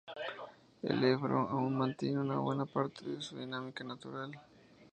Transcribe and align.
El 0.81 1.03
Ebro 1.03 1.47
aún 1.51 1.77
mantiene 1.77 2.35
buena 2.35 2.65
parte 2.65 3.07
de 3.07 3.21
su 3.21 3.37
dinámica 3.37 3.83
natural. 3.83 4.31